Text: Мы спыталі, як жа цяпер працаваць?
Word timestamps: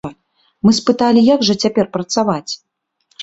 Мы 0.67 0.71
спыталі, 0.77 1.21
як 1.27 1.45
жа 1.49 1.55
цяпер 1.65 1.91
працаваць? 1.97 2.51